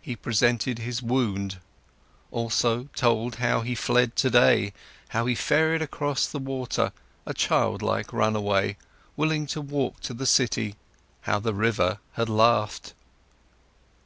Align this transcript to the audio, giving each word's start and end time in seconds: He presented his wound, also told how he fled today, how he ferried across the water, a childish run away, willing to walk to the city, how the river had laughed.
He 0.00 0.16
presented 0.16 0.78
his 0.78 1.02
wound, 1.02 1.58
also 2.30 2.84
told 2.96 3.34
how 3.34 3.60
he 3.60 3.74
fled 3.74 4.16
today, 4.16 4.72
how 5.08 5.26
he 5.26 5.34
ferried 5.34 5.82
across 5.82 6.24
the 6.26 6.38
water, 6.38 6.90
a 7.26 7.34
childish 7.34 8.06
run 8.12 8.34
away, 8.34 8.78
willing 9.14 9.46
to 9.48 9.60
walk 9.60 10.00
to 10.04 10.14
the 10.14 10.24
city, 10.24 10.76
how 11.28 11.38
the 11.38 11.52
river 11.52 11.98
had 12.12 12.30
laughed. 12.30 12.94